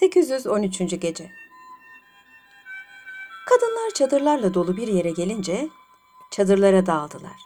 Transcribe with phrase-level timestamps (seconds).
[0.00, 1.00] 813.
[1.00, 1.30] Gece
[3.46, 5.68] Kadınlar çadırlarla dolu bir yere gelince
[6.30, 7.36] çadırlara dağıldılar.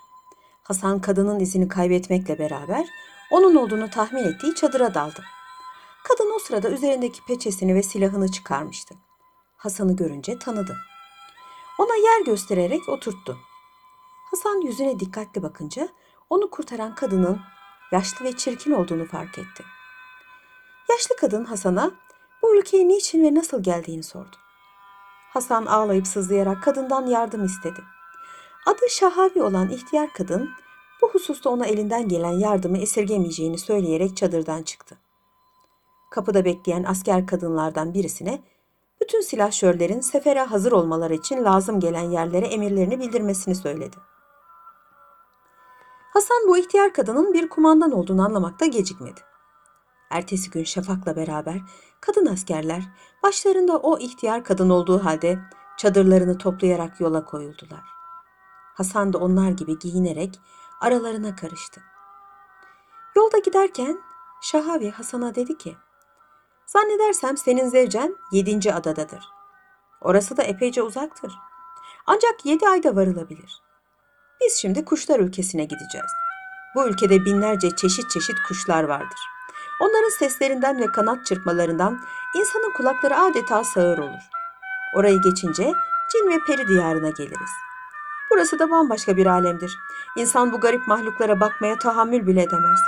[0.62, 2.86] Hasan kadının izini kaybetmekle beraber
[3.30, 5.22] onun olduğunu tahmin ettiği çadıra daldı.
[6.04, 8.94] Kadın o sırada üzerindeki peçesini ve silahını çıkarmıştı.
[9.56, 10.76] Hasan'ı görünce tanıdı.
[11.78, 13.38] Ona yer göstererek oturttu.
[14.30, 15.88] Hasan yüzüne dikkatli bakınca
[16.30, 17.40] onu kurtaran kadının
[17.92, 19.64] yaşlı ve çirkin olduğunu fark etti.
[20.90, 22.09] Yaşlı kadın Hasan'a
[22.42, 24.36] bu ülkeye niçin ve nasıl geldiğini sordu.
[25.32, 27.80] Hasan ağlayıp sızlayarak kadından yardım istedi.
[28.66, 30.50] Adı Şahavi olan ihtiyar kadın
[31.02, 34.98] bu hususta ona elinden gelen yardımı esirgemeyeceğini söyleyerek çadırdan çıktı.
[36.10, 38.42] Kapıda bekleyen asker kadınlardan birisine
[39.00, 43.96] bütün silahşörlerin sefere hazır olmaları için lazım gelen yerlere emirlerini bildirmesini söyledi.
[46.12, 49.20] Hasan bu ihtiyar kadının bir kumandan olduğunu anlamakta gecikmedi.
[50.10, 51.60] Ertesi gün Şafak'la beraber
[52.00, 52.82] kadın askerler
[53.22, 55.38] başlarında o ihtiyar kadın olduğu halde
[55.78, 57.84] çadırlarını toplayarak yola koyuldular.
[58.74, 60.40] Hasan da onlar gibi giyinerek
[60.80, 61.80] aralarına karıştı.
[63.16, 64.00] Yolda giderken
[64.42, 65.76] Şahavi Hasan'a dedi ki,
[66.66, 69.24] Zannedersem senin zevcen yedinci adadadır.
[70.00, 71.32] Orası da epeyce uzaktır.
[72.06, 73.62] Ancak yedi ayda varılabilir.
[74.40, 76.10] Biz şimdi kuşlar ülkesine gideceğiz.
[76.74, 79.18] Bu ülkede binlerce çeşit çeşit kuşlar vardır.
[79.80, 82.00] Onların seslerinden ve kanat çırpmalarından
[82.34, 84.22] insanın kulakları adeta sağır olur.
[84.94, 85.72] Orayı geçince
[86.12, 87.50] cin ve peri diyarına geliriz.
[88.30, 89.78] Burası da bambaşka bir alemdir.
[90.16, 92.80] İnsan bu garip mahluklara bakmaya tahammül bile edemez.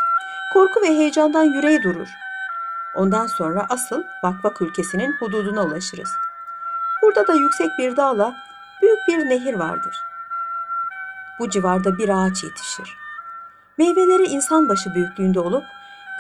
[0.53, 2.09] Korku ve heyecandan yüreği durur.
[2.95, 6.11] Ondan sonra asıl Vakvak ülkesinin hududuna ulaşırız.
[7.03, 8.35] Burada da yüksek bir dağla
[8.83, 9.97] büyük bir nehir vardır.
[11.39, 12.97] Bu civarda bir ağaç yetişir.
[13.79, 15.65] Meyveleri insan başı büyüklüğünde olup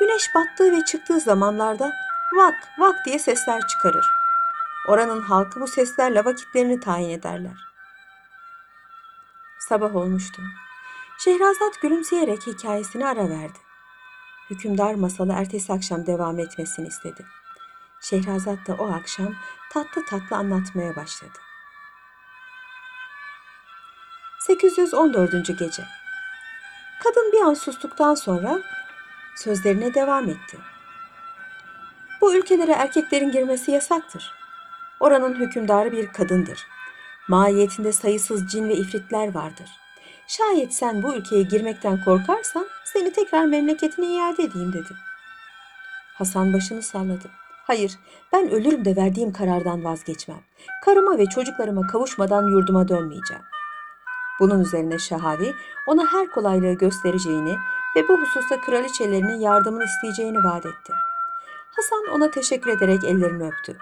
[0.02, 1.92] güneş battığı ve çıktığı zamanlarda
[2.36, 4.06] vak vak diye sesler çıkarır.
[4.88, 7.56] Oranın halkı bu seslerle vakitlerini tayin ederler.
[9.68, 10.42] Sabah olmuştu.
[11.18, 13.58] Şehrazat gülümseyerek hikayesine ara verdi.
[14.50, 17.26] Hükümdar masalı ertesi akşam devam etmesini istedi.
[18.00, 19.34] Şehrazat da o akşam
[19.72, 21.38] tatlı tatlı anlatmaya başladı.
[24.40, 25.58] 814.
[25.58, 25.84] Gece
[27.04, 28.62] Kadın bir an sustuktan sonra
[29.36, 30.58] sözlerine devam etti.
[32.20, 34.32] Bu ülkelere erkeklerin girmesi yasaktır.
[35.00, 36.66] Oranın hükümdarı bir kadındır.
[37.28, 39.70] Mahiyetinde sayısız cin ve ifritler vardır.
[40.26, 44.94] Şayet sen bu ülkeye girmekten korkarsan seni tekrar memleketine iade edeyim dedi.
[46.14, 47.30] Hasan başını salladı.
[47.66, 47.98] Hayır,
[48.32, 50.40] ben ölürüm de verdiğim karardan vazgeçmem.
[50.84, 53.42] Karıma ve çocuklarıma kavuşmadan yurduma dönmeyeceğim.
[54.40, 55.54] Bunun üzerine Şahavi
[55.86, 57.56] ona her kolaylığı göstereceğini
[57.96, 60.92] ve bu hususta kraliçelerinin yardımını isteyeceğini vaat etti.
[61.76, 63.76] Hasan ona teşekkür ederek ellerini öptü.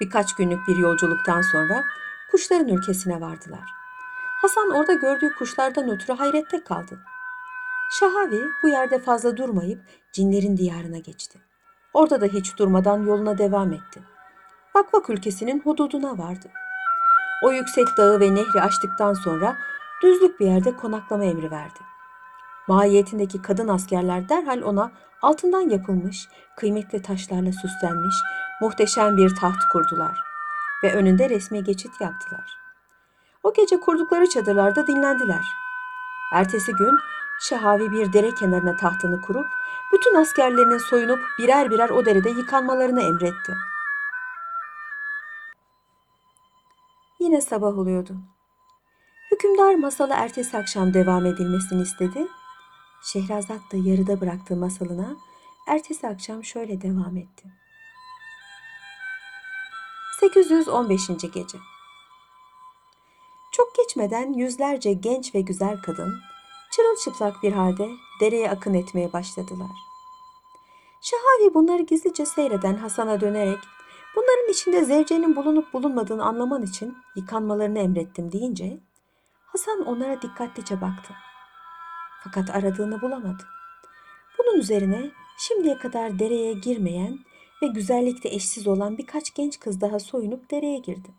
[0.00, 1.84] Birkaç günlük bir yolculuktan sonra
[2.30, 3.64] kuşların ülkesine vardılar.
[4.42, 6.98] Hasan orada gördüğü kuşlardan ötürü hayrette kaldı.
[7.90, 9.80] Şahavi bu yerde fazla durmayıp
[10.12, 11.38] cinlerin diyarına geçti.
[11.94, 14.00] Orada da hiç durmadan yoluna devam etti.
[14.76, 16.48] Vakvak ülkesinin hududuna vardı.
[17.42, 19.56] O yüksek dağı ve nehri aştıktan sonra
[20.02, 21.78] düzlük bir yerde konaklama emri verdi.
[22.68, 28.14] Mahiyetindeki kadın askerler derhal ona altından yapılmış, kıymetli taşlarla süslenmiş,
[28.60, 30.18] muhteşem bir taht kurdular
[30.84, 32.58] ve önünde resmi geçit yaptılar.
[33.42, 35.44] O gece kurdukları çadırlarda dinlendiler.
[36.32, 36.98] Ertesi gün
[37.40, 39.46] Şahavi bir dere kenarına tahtını kurup
[39.92, 43.56] bütün askerlerinin soyunup birer birer o derede yıkanmalarını emretti.
[47.20, 48.16] Yine sabah oluyordu.
[49.30, 52.26] Hükümdar masalı ertesi akşam devam edilmesini istedi.
[53.12, 55.16] Şehrazat da yarıda bıraktığı masalına
[55.66, 57.48] ertesi akşam şöyle devam etti.
[60.20, 61.06] 815.
[61.34, 61.58] Gece
[63.52, 66.14] Çok geçmeden yüzlerce genç ve güzel kadın
[66.72, 67.88] çırılçıplak bir halde
[68.20, 69.70] dereye akın etmeye başladılar.
[71.00, 73.58] Şahavi bunları gizlice seyreden Hasan'a dönerek
[74.16, 78.80] bunların içinde zevcenin bulunup bulunmadığını anlaman için yıkanmalarını emrettim deyince
[79.46, 81.14] Hasan onlara dikkatlice baktı.
[82.24, 83.42] Fakat aradığını bulamadı.
[84.38, 87.18] Bunun üzerine şimdiye kadar dereye girmeyen
[87.62, 91.14] ve güzellikte eşsiz olan birkaç genç kız daha soyunup dereye girdi.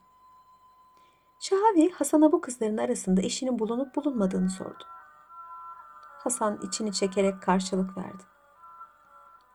[1.39, 4.83] Şahavi Hasan'a bu kızların arasında eşinin bulunup bulunmadığını sordu.
[6.23, 8.23] Hasan içini çekerek karşılık verdi.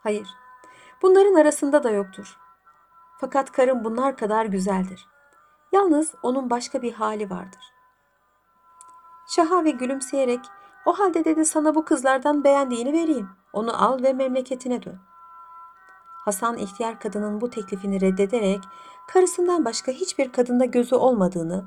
[0.03, 0.29] Hayır,
[1.03, 2.39] bunların arasında da yoktur.
[3.21, 5.09] Fakat karım bunlar kadar güzeldir.
[5.73, 7.73] Yalnız onun başka bir hali vardır.
[9.29, 10.41] Şahavi gülümseyerek,
[10.87, 13.29] o halde dedi sana bu kızlardan beğendiğini vereyim.
[13.53, 14.99] Onu al ve memleketine dön.
[16.25, 18.61] Hasan ihtiyar kadının bu teklifini reddederek
[19.09, 21.65] karısından başka hiçbir kadında gözü olmadığını,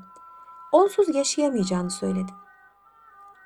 [0.72, 2.32] onsuz yaşayamayacağını söyledi.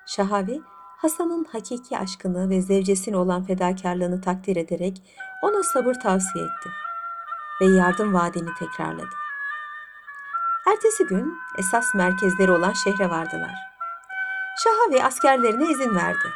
[0.07, 0.63] Şahavi,
[0.97, 5.03] Hasan'ın hakiki aşkını ve zevcesine olan fedakarlığını takdir ederek
[5.43, 6.71] ona sabır tavsiye etti
[7.61, 9.15] ve yardım vaadini tekrarladı.
[10.73, 13.55] Ertesi gün esas merkezleri olan şehre vardılar.
[14.65, 16.29] Şahavi askerlerine izin verdi.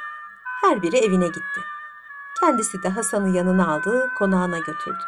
[0.61, 1.61] Her biri evine gitti.
[2.41, 5.05] Kendisi de Hasan'ı yanına aldı, konağına götürdü.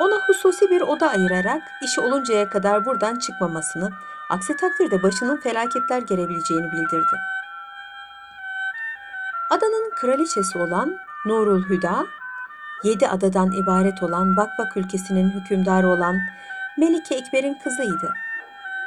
[0.00, 3.90] Ona hususi bir oda ayırarak işi oluncaya kadar buradan çıkmamasını,
[4.30, 7.16] aksi takdirde başının felaketler gelebileceğini bildirdi.
[9.50, 10.96] Adanın kraliçesi olan
[11.26, 12.06] Nurul Hüda,
[12.82, 16.20] yedi adadan ibaret olan Bakbak ülkesinin hükümdarı olan
[16.78, 18.25] Melike Ekber'in kızıydı.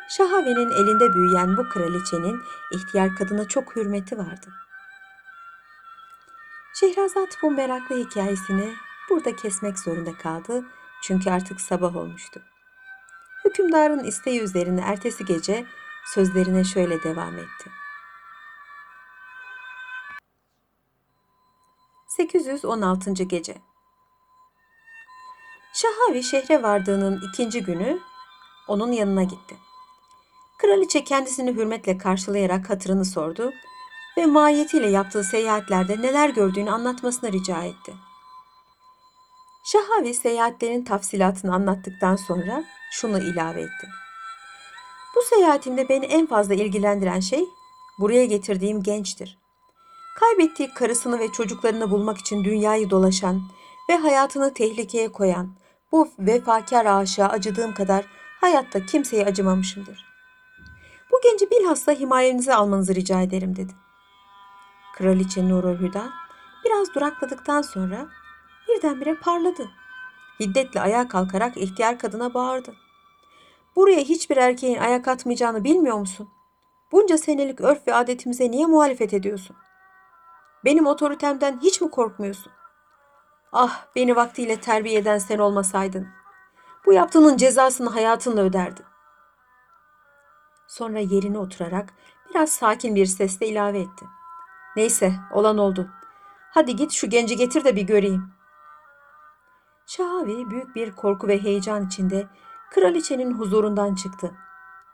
[0.10, 2.42] Şahave'nin elinde büyüyen bu kraliçenin
[2.72, 4.54] ihtiyar kadına çok hürmeti vardı.
[6.74, 8.74] Şehrazat bu meraklı hikayesini
[9.10, 10.66] burada kesmek zorunda kaldı
[11.04, 12.42] çünkü artık sabah olmuştu.
[13.46, 15.66] Hükümdarın isteği üzerine ertesi gece
[16.06, 17.72] sözlerine şöyle devam etti.
[22.08, 23.14] 816.
[23.14, 23.62] gece
[25.74, 28.00] Şahavi şehre vardığının ikinci günü
[28.68, 29.69] onun yanına gitti.
[30.60, 33.54] Kraliçe kendisini hürmetle karşılayarak hatırını sordu
[34.18, 37.94] ve mahiyetiyle yaptığı seyahatlerde neler gördüğünü anlatmasını rica etti.
[39.64, 43.88] Şahavi seyahatlerin tafsilatını anlattıktan sonra şunu ilave etti.
[45.16, 47.46] Bu seyahatimde beni en fazla ilgilendiren şey
[48.00, 49.38] buraya getirdiğim gençtir.
[50.20, 53.42] Kaybettiği karısını ve çocuklarını bulmak için dünyayı dolaşan
[53.90, 55.56] ve hayatını tehlikeye koyan
[55.92, 58.06] bu vefakar aşığa acıdığım kadar
[58.42, 60.09] hayatta kimseye acımamışımdır.
[61.20, 63.74] Bu genci bilhassa himayenize almanızı rica ederim dedi.
[64.96, 66.10] Kraliçe Nurul Hüda
[66.66, 68.08] biraz durakladıktan sonra
[68.68, 69.70] birdenbire parladı.
[70.40, 72.76] Hiddetle ayağa kalkarak ihtiyar kadına bağırdı.
[73.76, 76.30] Buraya hiçbir erkeğin ayak atmayacağını bilmiyor musun?
[76.92, 79.56] Bunca senelik örf ve adetimize niye muhalefet ediyorsun?
[80.66, 82.52] Benim otoritemden hiç mi korkmuyorsun?
[83.52, 86.08] Ah beni vaktiyle terbiye eden sen olmasaydın.
[86.86, 88.89] Bu yaptığının cezasını hayatınla öderdin.
[90.70, 91.94] Sonra yerine oturarak
[92.30, 94.06] biraz sakin bir sesle ilave etti.
[94.76, 95.90] Neyse olan oldu.
[96.52, 98.32] Hadi git şu genci getir de bir göreyim.
[99.86, 102.28] Şahavi büyük bir korku ve heyecan içinde
[102.72, 104.32] kraliçenin huzurundan çıktı.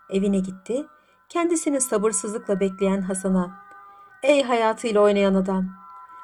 [0.10, 0.86] Evine gitti.
[1.30, 3.64] Kendisini sabırsızlıkla bekleyen Hasan'a
[4.24, 5.66] Ey hayatıyla oynayan adam.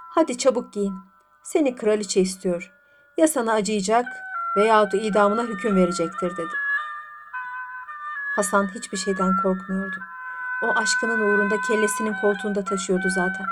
[0.09, 0.95] Hadi çabuk giyin.
[1.44, 2.71] Seni kraliçe istiyor.
[3.18, 4.06] Ya sana acıyacak
[4.57, 6.54] veyahut idamına hüküm verecektir dedi.
[8.36, 9.95] Hasan hiçbir şeyden korkmuyordu.
[10.63, 13.45] O aşkının uğrunda kellesinin koltuğunda taşıyordu zaten.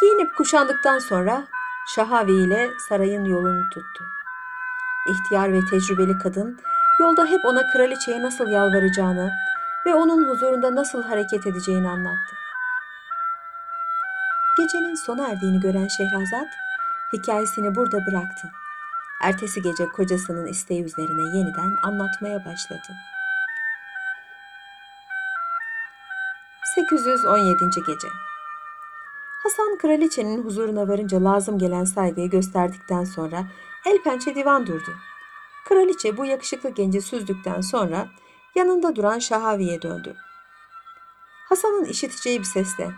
[0.00, 1.46] Giyinip kuşandıktan sonra
[1.94, 4.04] Şahavi ile sarayın yolunu tuttu.
[5.08, 6.60] İhtiyar ve tecrübeli kadın
[7.00, 9.30] yolda hep ona kraliçeye nasıl yalvaracağını
[9.86, 12.36] ve onun huzurunda nasıl hareket edeceğini anlattı.
[14.58, 16.48] Gecenin sona erdiğini gören Şehrazat
[17.12, 18.48] hikayesini burada bıraktı.
[19.22, 22.92] Ertesi gece kocasının isteği üzerine yeniden anlatmaya başladı.
[26.76, 27.70] 817.
[27.86, 28.08] gece
[29.42, 33.44] Hasan kraliçenin huzuruna varınca lazım gelen saygıyı gösterdikten sonra
[33.86, 34.94] el pençe divan durdu.
[35.68, 38.08] Kraliçe bu yakışıklı genci süzdükten sonra
[38.54, 40.16] yanında duran Şahavi'ye döndü.
[41.48, 42.90] Hasan'ın işiteceği bir sesle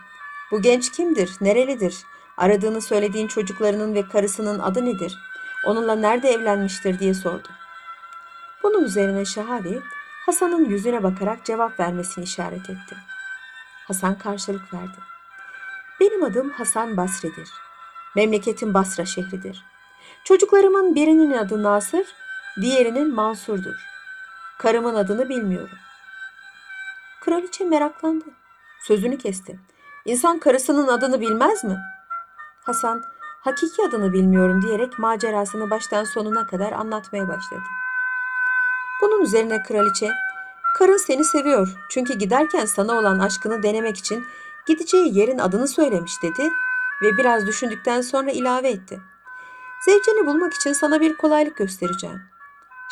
[0.51, 1.97] bu genç kimdir, nerelidir,
[2.37, 5.19] aradığını söylediğin çocuklarının ve karısının adı nedir,
[5.67, 7.49] onunla nerede evlenmiştir diye sordu.
[8.63, 9.83] Bunun üzerine Şahavi
[10.27, 12.97] Hasan'ın yüzüne bakarak cevap vermesini işaret etti.
[13.89, 14.99] Hasan karşılık verdi.
[16.01, 17.49] Benim adım Hasan Basri'dir.
[18.17, 19.65] Memleketim Basra şehridir.
[20.25, 22.07] Çocuklarımın birinin adı Nasır,
[22.61, 23.75] diğerinin Mansur'dur.
[24.59, 25.79] Karımın adını bilmiyorum.
[27.21, 28.25] Kraliçe meraklandı.
[28.83, 29.61] Sözünü kesti.
[30.05, 31.79] İnsan karısının adını bilmez mi?
[32.65, 33.03] Hasan,
[33.45, 37.63] hakiki adını bilmiyorum diyerek macerasını baştan sonuna kadar anlatmaya başladı.
[39.03, 40.11] Bunun üzerine kraliçe,
[40.77, 44.25] karın seni seviyor çünkü giderken sana olan aşkını denemek için
[44.67, 46.51] gideceği yerin adını söylemiş dedi
[47.03, 49.01] ve biraz düşündükten sonra ilave etti.
[49.85, 52.21] Zevceni bulmak için sana bir kolaylık göstereceğim.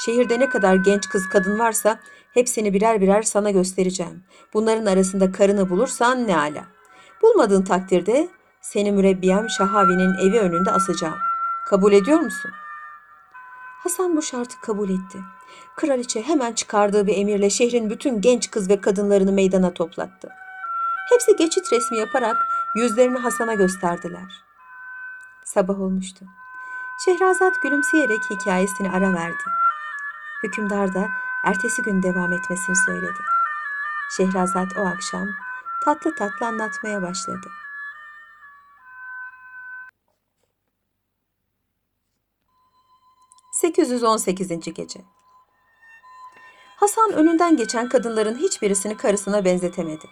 [0.05, 1.99] Şehirde ne kadar genç kız kadın varsa
[2.35, 4.25] hepsini birer birer sana göstereceğim.
[4.55, 6.65] Bunların arasında karını bulursan ne ala.
[7.23, 8.29] Bulmadığın takdirde
[8.61, 11.19] seni mürebbiyem Şahavi'nin evi önünde asacağım.
[11.67, 12.51] Kabul ediyor musun?
[13.87, 15.19] Hasan bu şartı kabul etti.
[15.77, 20.29] Kraliçe hemen çıkardığı bir emirle şehrin bütün genç kız ve kadınlarını meydana toplattı.
[21.11, 22.37] Hepsi geçit resmi yaparak
[22.77, 24.45] yüzlerini Hasan'a gösterdiler.
[25.45, 26.25] Sabah olmuştu.
[27.05, 29.45] Şehrazat gülümseyerek hikayesini ara verdi.
[30.43, 31.09] Hükümdar da
[31.45, 33.21] ertesi gün devam etmesini söyledi.
[34.17, 35.29] Şehrazat o akşam
[35.85, 37.49] tatlı tatlı anlatmaya başladı.
[43.57, 44.75] ...818.
[44.75, 45.01] Gece
[46.77, 50.07] Hasan önünden geçen kadınların hiçbirisini karısına benzetemedi.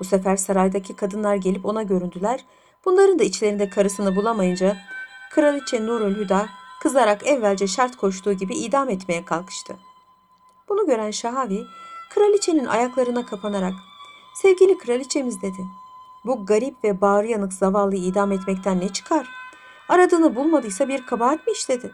[0.00, 2.44] Bu sefer saraydaki kadınlar gelip ona göründüler.
[2.84, 4.76] Bunların da içlerinde karısını bulamayınca
[5.30, 6.48] Kraliçe Nurul Hüda
[6.82, 9.76] kızarak evvelce şart koştuğu gibi idam etmeye kalkıştı.
[10.68, 11.64] Bunu gören Şahavi
[12.10, 13.74] kraliçenin ayaklarına kapanarak
[14.42, 15.66] sevgili kraliçemiz dedi.
[16.24, 19.28] Bu garip ve bağrı yanık zavallıyı idam etmekten ne çıkar?
[19.88, 21.92] Aradığını bulmadıysa bir kabahat mi işledi?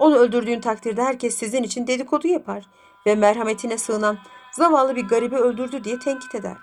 [0.00, 2.64] Onu öldürdüğün takdirde herkes sizin için dedikodu yapar
[3.06, 4.18] ve merhametine sığınan
[4.52, 6.56] zavallı bir garibi öldürdü diye tenkit eder.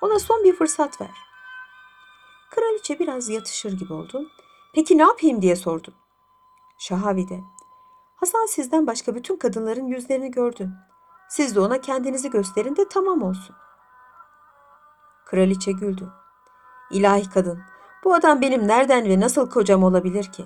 [0.00, 1.16] Ona son bir fırsat ver.
[2.50, 4.30] Kraliçe biraz yatışır gibi oldu.
[4.74, 5.94] Peki ne yapayım diye sordu.
[6.78, 7.40] Şahavi de,
[8.16, 10.70] Hasan sizden başka bütün kadınların yüzlerini gördü.
[11.28, 13.56] Siz de ona kendinizi gösterin de tamam olsun.
[15.26, 16.08] Kraliçe güldü.
[16.90, 17.62] İlahi kadın,
[18.04, 20.44] bu adam benim nereden ve nasıl kocam olabilir ki?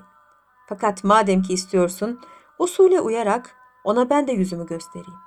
[0.68, 2.20] Fakat madem ki istiyorsun,
[2.58, 5.18] usule uyarak ona ben de yüzümü göstereyim.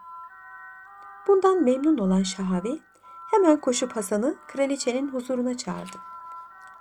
[1.27, 2.81] Bundan memnun olan Şahavi
[3.31, 5.98] hemen koşup Hasan'ı kraliçenin huzuruna çağırdı.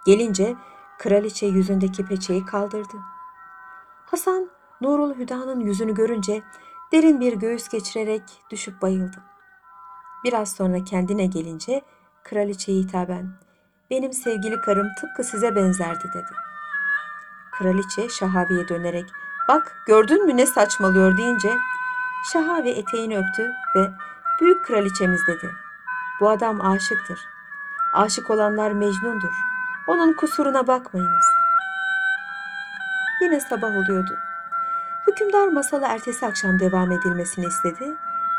[0.06, 0.56] Gelince
[0.98, 2.96] kraliçe yüzündeki peçeyi kaldırdı.
[4.06, 4.50] Hasan
[4.80, 6.42] Nurul Hüda'nın yüzünü görünce
[6.92, 9.16] derin bir göğüs geçirerek düşüp bayıldı.
[10.24, 11.82] Biraz sonra kendine gelince
[12.24, 13.32] kraliçeye hitaben
[13.90, 16.49] benim sevgili karım tıpkı size benzerdi dedi.
[17.60, 19.12] Kraliçe Şahavi'ye dönerek
[19.48, 21.48] bak gördün mü ne saçmalıyor deyince
[22.32, 23.90] Şahavi eteğini öptü ve
[24.40, 25.50] büyük kraliçemiz dedi.
[26.20, 27.18] Bu adam aşıktır.
[27.92, 29.32] Aşık olanlar mecnundur.
[29.86, 31.26] Onun kusuruna bakmayınız.
[33.22, 34.16] Yine sabah oluyordu.
[35.06, 37.94] Hükümdar masala ertesi akşam devam edilmesini istedi.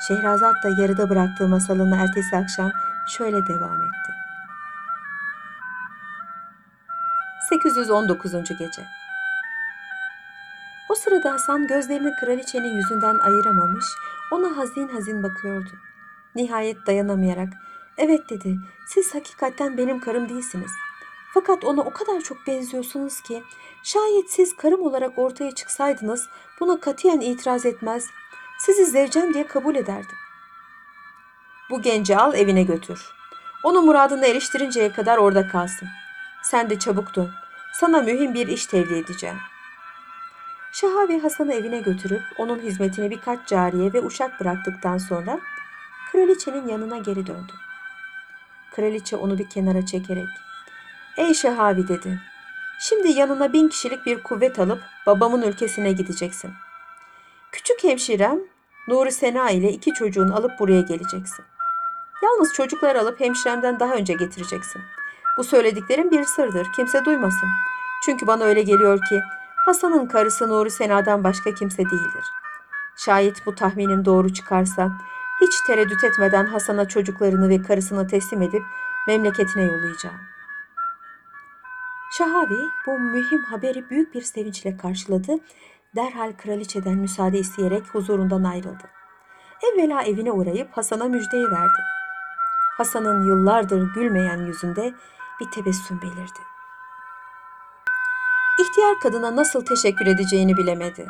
[0.07, 2.71] Şehrazat da yarıda bıraktığı masalını ertesi akşam
[3.07, 4.11] şöyle devam etti.
[7.49, 8.31] 819.
[8.59, 9.00] Gece
[10.91, 13.86] O sırada Hasan gözlerini kraliçenin yüzünden ayıramamış,
[14.31, 15.69] ona hazin hazin bakıyordu.
[16.36, 17.50] Nihayet dayanamayarak,
[17.98, 18.57] evet dedi,
[18.88, 20.71] siz hakikaten benim karım değilsiniz.
[21.33, 23.43] Fakat ona o kadar çok benziyorsunuz ki,
[23.83, 26.27] şayet siz karım olarak ortaya çıksaydınız,
[26.60, 28.07] buna katiyen itiraz etmez,
[28.60, 30.17] sizi zevcem diye kabul ederdim.
[31.69, 33.13] Bu genci al evine götür.
[33.63, 35.88] Onu muradına eriştirinceye kadar orada kalsın.
[36.43, 37.29] Sen de çabuk dön.
[37.74, 39.38] Sana mühim bir iş tevdi edeceğim.
[40.71, 45.39] Şahavi Hasan'ı evine götürüp onun hizmetine birkaç cariye ve uşak bıraktıktan sonra
[46.11, 47.53] kraliçenin yanına geri döndü.
[48.75, 50.27] Kraliçe onu bir kenara çekerek
[51.17, 52.19] Ey Şahavi dedi.
[52.79, 56.51] Şimdi yanına bin kişilik bir kuvvet alıp babamın ülkesine gideceksin.
[57.51, 58.39] Küçük hemşirem
[58.87, 61.45] Nuri Sena ile iki çocuğunu alıp buraya geleceksin.
[62.23, 64.81] Yalnız çocuklar alıp hemşiremden daha önce getireceksin.
[65.37, 66.67] Bu söylediklerim bir sırdır.
[66.75, 67.49] Kimse duymasın.
[68.05, 69.21] Çünkü bana öyle geliyor ki
[69.65, 72.25] Hasan'ın karısı Nuri Sena'dan başka kimse değildir.
[72.95, 74.91] Şayet bu tahminim doğru çıkarsa
[75.41, 78.63] hiç tereddüt etmeden Hasan'a çocuklarını ve karısını teslim edip
[79.07, 80.19] memleketine yollayacağım.
[82.17, 85.33] Şahavi bu mühim haberi büyük bir sevinçle karşıladı.
[85.95, 88.83] Derhal kraliçeden müsaade isteyerek huzurundan ayrıldı.
[89.63, 91.81] Evvela evine uğrayıp Hasan'a müjdeyi verdi.
[92.77, 94.93] Hasan'ın yıllardır gülmeyen yüzünde
[95.41, 96.50] bir tebessüm belirdi.
[98.61, 101.07] İhtiyar kadına nasıl teşekkür edeceğini bilemedi.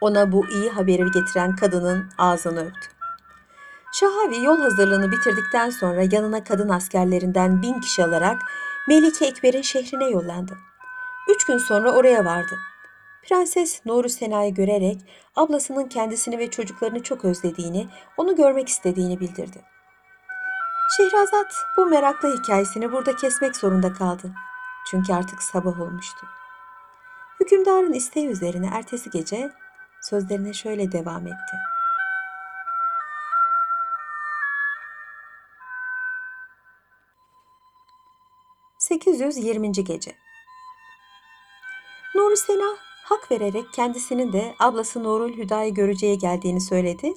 [0.00, 2.88] Ona bu iyi haberi getiren kadının ağzını öptü.
[3.92, 8.42] Şahavi yol hazırlığını bitirdikten sonra yanına kadın askerlerinden bin kişi alarak
[8.88, 10.58] Melike Ekber'in şehrine yollandı.
[11.28, 12.58] Üç gün sonra oraya vardı.
[13.28, 15.00] Prenses Nuru Sena'yı görerek
[15.36, 19.62] ablasının kendisini ve çocuklarını çok özlediğini, onu görmek istediğini bildirdi.
[20.96, 24.32] Şehrazat bu meraklı hikayesini burada kesmek zorunda kaldı.
[24.90, 26.26] Çünkü artık sabah olmuştu.
[27.42, 29.50] Hükümdarın isteği üzerine ertesi gece
[30.02, 31.56] sözlerine şöyle devam etti.
[38.90, 39.82] ...820.
[39.84, 40.16] Gece
[42.14, 47.12] Nuri Sena hak vererek kendisinin de ablası Nurul Hüda'yı göreceğe geldiğini söyledi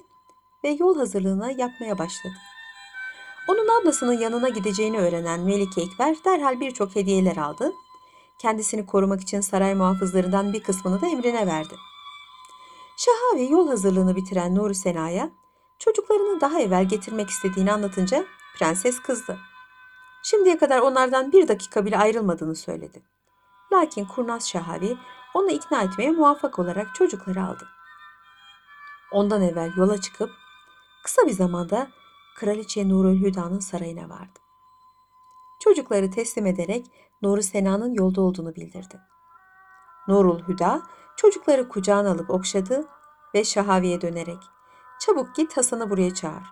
[0.64, 2.34] ve yol hazırlığına yapmaya başladı.
[3.48, 7.72] Onun ablasının yanına gideceğini öğrenen Melike Ekber derhal birçok hediyeler aldı.
[8.38, 11.74] Kendisini korumak için saray muhafızlarından bir kısmını da emrine verdi.
[12.96, 15.30] Şahavi yol hazırlığını bitiren Nuri Sena'ya
[15.78, 18.24] çocuklarını daha evvel getirmek istediğini anlatınca
[18.58, 19.38] prenses kızdı.
[20.22, 23.02] Şimdiye kadar onlardan bir dakika bile ayrılmadığını söyledi.
[23.72, 24.96] Lakin kurnaz Şahavi
[25.34, 27.68] onu ikna etmeye muvaffak olarak çocukları aldı.
[29.12, 30.30] Ondan evvel yola çıkıp
[31.04, 31.88] kısa bir zamanda
[32.36, 34.38] Kraliçe Nurül Hüda'nın sarayına vardı.
[35.60, 36.86] Çocukları teslim ederek
[37.22, 39.00] Nuru Sena'nın yolda olduğunu bildirdi.
[40.08, 40.82] Nurul Hüda
[41.16, 42.84] çocukları kucağına alıp okşadı
[43.34, 44.38] ve Şahavi'ye dönerek
[44.98, 46.42] ''Çabuk git Hasan'ı buraya çağır.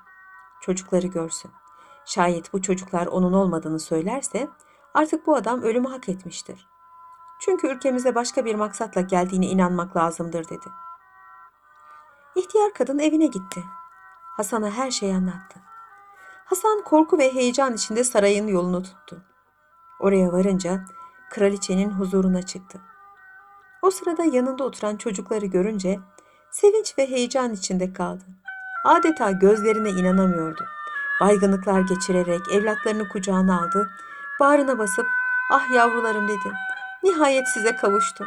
[0.60, 1.50] Çocukları görsün.
[2.04, 4.48] Şayet bu çocuklar onun olmadığını söylerse
[4.94, 6.68] artık bu adam ölümü hak etmiştir.
[7.40, 10.66] Çünkü ülkemize başka bir maksatla geldiğine inanmak lazımdır.'' dedi.
[12.34, 13.64] İhtiyar kadın evine gitti.
[14.36, 15.60] Hasan'a her şeyi anlattı.
[16.44, 19.33] Hasan korku ve heyecan içinde sarayın yolunu tuttu.
[20.00, 20.84] Oraya varınca
[21.30, 22.80] kraliçenin huzuruna çıktı.
[23.82, 25.98] O sırada yanında oturan çocukları görünce
[26.50, 28.24] sevinç ve heyecan içinde kaldı.
[28.84, 30.64] Adeta gözlerine inanamıyordu.
[31.20, 33.90] Baygınlıklar geçirerek evlatlarını kucağına aldı.
[34.40, 35.06] Bağrına basıp
[35.50, 36.52] ah yavrularım dedi.
[37.02, 38.26] Nihayet size kavuştum.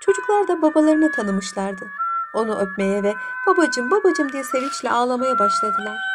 [0.00, 1.90] Çocuklar da babalarını tanımışlardı.
[2.34, 3.14] Onu öpmeye ve
[3.46, 6.11] babacım babacım diye sevinçle ağlamaya başladılar.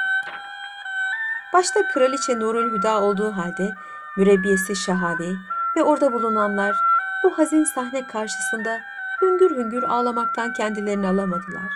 [1.57, 3.75] Başta kraliçe Nurul Hüda olduğu halde
[4.17, 5.35] mürebbiyesi Şahavi
[5.77, 6.75] ve orada bulunanlar
[7.23, 8.79] bu hazin sahne karşısında
[9.21, 11.71] hüngür hüngür ağlamaktan kendilerini alamadılar.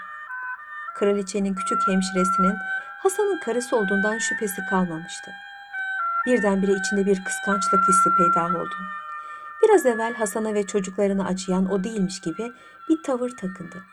[0.95, 2.55] Kraliçenin küçük hemşiresinin
[3.03, 5.31] Hasan'ın karısı olduğundan şüphesi kalmamıştı.
[6.25, 8.75] Birdenbire içinde bir kıskançlık hissi peydah oldu.
[9.63, 12.53] Biraz evvel Hasan'a ve çocuklarına acıyan o değilmiş gibi
[12.89, 13.83] bir tavır takındı.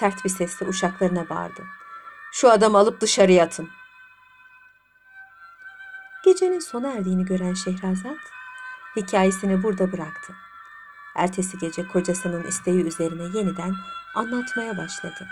[0.00, 1.62] Sert bir sesle uşaklarına bağırdı.
[2.32, 3.68] Şu adamı alıp dışarıya atın.
[6.24, 8.18] Gecenin sona erdiğini gören Şehrazat
[8.96, 10.34] hikayesini burada bıraktı.
[11.16, 13.74] Ertesi gece kocasının isteği üzerine yeniden
[14.14, 15.26] anlatmaya başladı.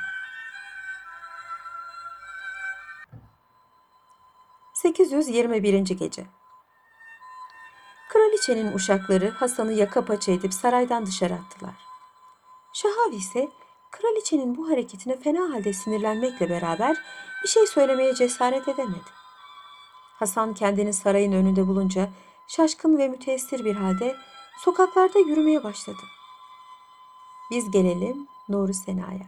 [4.74, 5.78] 821.
[5.78, 6.26] gece
[8.08, 11.74] Kraliçenin uşakları Hasan'ı yaka paça edip saraydan dışarı attılar.
[12.72, 13.48] Şahavi ise
[13.90, 16.96] kraliçenin bu hareketine fena halde sinirlenmekle beraber
[17.42, 19.21] bir şey söylemeye cesaret edemedi.
[20.22, 22.08] Hasan kendini sarayın önünde bulunca
[22.48, 24.16] şaşkın ve müteessir bir halde
[24.64, 26.02] sokaklarda yürümeye başladı.
[27.50, 29.26] Biz gelelim Nuri Sena'ya.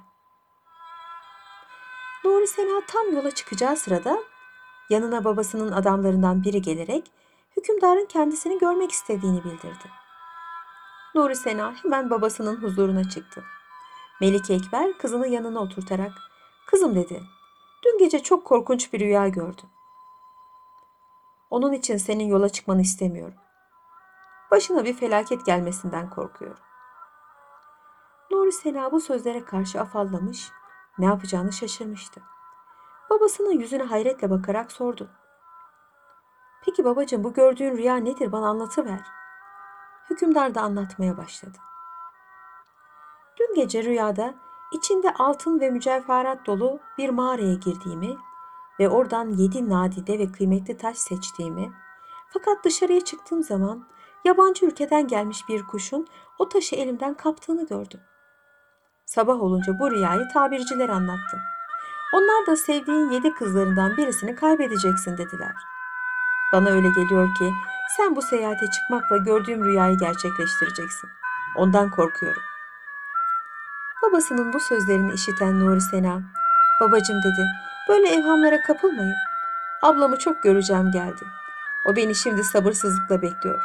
[2.25, 4.19] Nuri Sena tam yola çıkacağı sırada
[4.91, 7.11] yanına babasının adamlarından biri gelerek
[7.57, 9.91] hükümdarın kendisini görmek istediğini bildirdi.
[11.15, 13.45] Nuri Sena hemen babasının huzuruna çıktı.
[14.21, 16.13] Melik Ekber kızını yanına oturtarak
[16.67, 17.23] "Kızım" dedi.
[17.85, 19.74] "Dün gece çok korkunç bir rüya gördüm.
[21.55, 23.35] Onun için senin yola çıkmanı istemiyorum.
[24.51, 26.63] Başına bir felaket gelmesinden korkuyorum."
[28.31, 30.51] Nuri Sena bu sözlere karşı afallamış,
[30.99, 32.23] ne yapacağını şaşırmıştı.
[33.11, 35.11] Babasının yüzüne hayretle bakarak sordu.
[36.65, 39.01] Peki babacığım bu gördüğün rüya nedir bana anlatıver.
[40.11, 41.59] Hükümdar da anlatmaya başladı.
[43.41, 44.35] Dün gece rüyada
[44.73, 48.17] içinde altın ve mücevherat dolu bir mağaraya girdiğimi
[48.81, 51.73] ve oradan yedi nadide ve kıymetli taş seçtiğimi
[52.29, 53.87] fakat dışarıya çıktığım zaman
[54.25, 56.07] yabancı ülkeden gelmiş bir kuşun
[56.39, 58.01] o taşı elimden kaptığını gördüm.
[59.07, 61.41] Sabah olunca bu rüyayı tabirciler anlattım.
[62.15, 65.55] Onlar da sevdiğin yedi kızlarından birisini kaybedeceksin dediler.
[66.53, 67.51] Bana öyle geliyor ki
[67.97, 71.11] sen bu seyahate çıkmakla gördüğüm rüyayı gerçekleştireceksin.
[71.57, 72.43] Ondan korkuyorum.
[74.03, 76.23] Babasının bu sözlerini işiten Nuri Sena,
[76.81, 77.47] babacım dedi,
[77.89, 79.17] böyle evhamlara kapılmayın.
[79.83, 81.25] Ablamı çok göreceğim geldi.
[81.85, 83.63] O beni şimdi sabırsızlıkla bekliyor.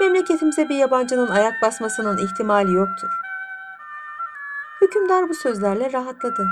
[0.00, 3.08] Memleketimize bir yabancının ayak basmasının ihtimali yoktur.
[4.80, 6.48] Hükümdar bu sözlerle rahatladı.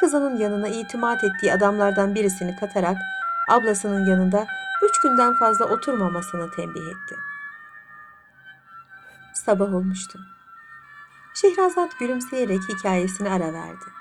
[0.00, 2.96] Kızının yanına itimat ettiği adamlardan birisini katarak
[3.48, 4.46] ablasının yanında
[4.82, 7.16] üç günden fazla oturmamasını tembih etti.
[9.34, 10.18] Sabah olmuştu.
[11.34, 13.99] Şehrazat gülümseyerek hikayesini ara verdi.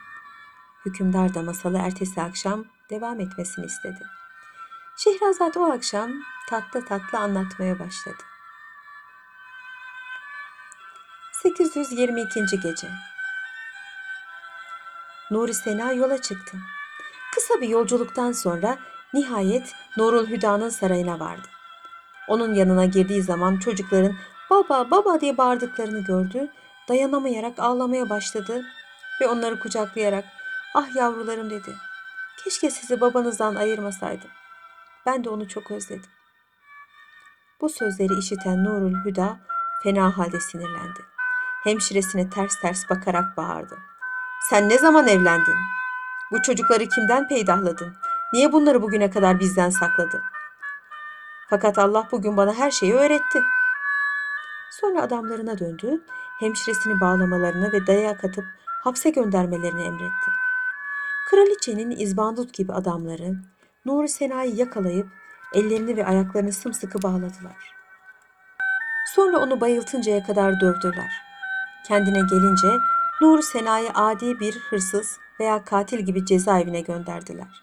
[0.86, 4.00] Hükümdar da masalı ertesi akşam devam etmesini istedi.
[4.98, 6.12] Şehrazat o akşam
[6.50, 8.24] tatlı tatlı anlatmaya başladı.
[11.44, 12.60] 822.
[12.63, 12.88] gece
[15.32, 16.58] Nuri Sena yola çıktı.
[17.36, 18.78] Kısa bir yolculuktan sonra
[19.13, 21.48] nihayet Nurul Hüda'nın sarayına vardı.
[22.28, 24.15] Onun yanına girdiği zaman çocukların
[24.50, 26.52] baba baba diye bağırdıklarını gördü.
[26.89, 28.65] Dayanamayarak ağlamaya başladı
[29.22, 30.26] ve onları kucaklayarak
[30.76, 31.76] ah yavrularım dedi.
[32.44, 34.30] Keşke sizi babanızdan ayırmasaydım.
[35.06, 36.10] Ben de onu çok özledim.
[37.62, 39.40] Bu sözleri işiten Nurul Hüda
[39.84, 41.00] fena halde sinirlendi.
[41.64, 43.78] Hemşiresine ters ters bakarak bağırdı.
[44.50, 45.56] Sen ne zaman evlendin?
[46.32, 47.94] Bu çocukları kimden peydahladın?
[48.34, 50.22] Niye bunları bugüne kadar bizden sakladın?
[51.50, 53.44] Fakat Allah bugün bana her şeyi öğretti.
[54.72, 56.02] Sonra adamlarına döndü,
[56.40, 58.46] hemşiresini bağlamalarını ve dayak atıp
[58.84, 60.49] hapse göndermelerini emretti.
[61.30, 63.36] Kraliçenin izbandut gibi adamları
[63.86, 65.08] Nuri Sena'yı yakalayıp
[65.54, 67.76] ellerini ve ayaklarını sımsıkı bağladılar.
[69.15, 71.12] Sonra onu bayıltıncaya kadar dövdüler.
[71.88, 72.68] Kendine gelince
[73.22, 77.62] Nuri Sena'yı adi bir hırsız veya katil gibi cezaevine gönderdiler.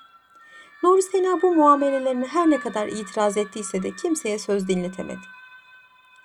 [0.83, 5.27] Nuri Sena bu muamelelerine her ne kadar itiraz ettiyse de kimseye söz dinletemedi.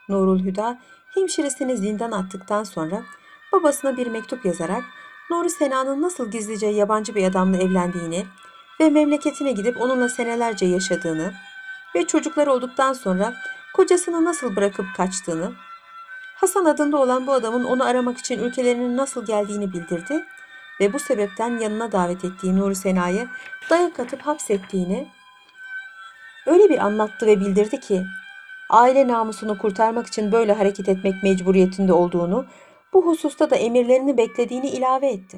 [0.10, 0.80] Nurul Hüda
[1.14, 3.04] hemşiresini zindan attıktan sonra
[3.54, 4.84] babasına bir mektup yazarak
[5.32, 8.26] Nuri Sena'nın nasıl gizlice yabancı bir adamla evlendiğini
[8.80, 11.34] ve memleketine gidip onunla senelerce yaşadığını
[11.96, 13.34] ve çocukları olduktan sonra
[13.74, 15.52] kocasını nasıl bırakıp kaçtığını,
[16.36, 20.26] Hasan adında olan bu adamın onu aramak için ülkelerinin nasıl geldiğini bildirdi
[20.80, 23.28] ve bu sebepten yanına davet ettiği Nuri Sena'yı
[23.70, 25.08] dayak atıp hapsettiğini
[26.46, 28.04] öyle bir anlattı ve bildirdi ki
[28.70, 32.46] aile namusunu kurtarmak için böyle hareket etmek mecburiyetinde olduğunu,
[32.94, 35.38] bu hususta da emirlerini beklediğini ilave etti.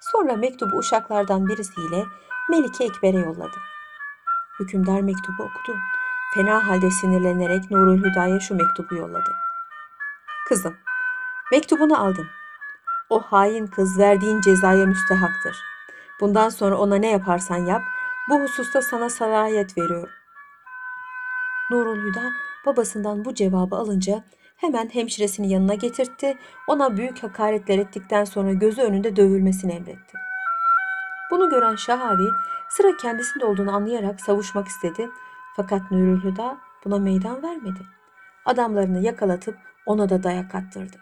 [0.00, 2.04] Sonra mektubu uşaklardan birisiyle
[2.50, 3.56] Melike Ekber'e yolladı.
[4.60, 5.78] Hükümdar mektubu okudu.
[6.34, 9.30] Fena halde sinirlenerek Nurul Hüda'ya şu mektubu yolladı.
[10.48, 10.76] Kızım,
[11.52, 12.26] mektubunu aldım.
[13.10, 15.56] O hain kız verdiğin cezaya müstehaktır.
[16.20, 17.82] Bundan sonra ona ne yaparsan yap,
[18.28, 20.10] bu hususta sana sarayet veriyorum.
[21.70, 22.22] Nurul Hüda
[22.66, 24.24] babasından bu cevabı alınca
[24.56, 26.38] hemen hemşiresini yanına getirtti.
[26.68, 30.18] Ona büyük hakaretler ettikten sonra gözü önünde dövülmesini emretti.
[31.30, 32.28] Bunu gören Şahavi
[32.70, 35.10] sıra kendisinde olduğunu anlayarak savuşmak istedi.
[35.56, 37.86] Fakat Nurul Hüda buna meydan vermedi.
[38.44, 40.96] Adamlarını yakalatıp ona da dayak attırdı.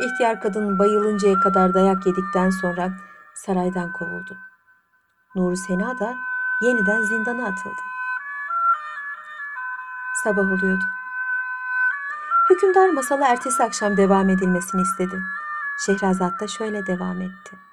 [0.00, 2.90] İhtiyar kadın bayılıncaya kadar dayak yedikten sonra
[3.34, 4.36] saraydan kovuldu.
[5.36, 6.14] Nuri Sena da
[6.62, 7.80] yeniden zindana atıldı.
[10.24, 10.84] Sabah oluyordu.
[12.60, 15.22] Hükümdar masala ertesi akşam devam edilmesini istedi.
[15.86, 17.69] Şehrazat da şöyle devam etti.